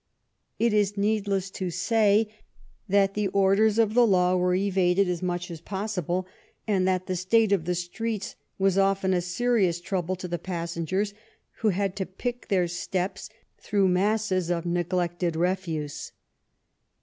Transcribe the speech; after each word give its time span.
It 0.57 0.73
is 0.73 0.97
needless 0.97 1.51
to 1.51 1.69
say 1.69 2.27
that 2.89 3.13
the 3.13 3.27
orders 3.27 3.77
of 3.77 3.93
the 3.93 4.03
law 4.07 4.35
were 4.35 4.55
evaded 4.55 5.07
as 5.07 5.21
much 5.21 5.51
as 5.51 5.61
possible, 5.61 6.25
and 6.67 6.87
that 6.87 7.05
the 7.05 7.15
state 7.15 7.51
of 7.51 7.65
the 7.65 7.75
streets 7.75 8.35
was 8.57 8.79
often 8.79 9.13
a 9.13 9.21
serious 9.21 9.79
trouble 9.79 10.15
to 10.15 10.27
the 10.27 10.39
passengers, 10.39 11.13
who 11.57 11.69
had 11.69 11.95
to 11.97 12.07
pick 12.07 12.47
their 12.47 12.67
steps 12.67 13.29
through 13.59 13.89
masses 13.89 14.49
of 14.49 14.65
neglected 14.65 15.33
?00 15.35 15.37
THE 15.37 15.37
LONDON 15.37 15.51
OP 15.51 15.63
QUEEN 15.65 15.75
ANNE 15.75 15.81
refuse. 15.83 16.11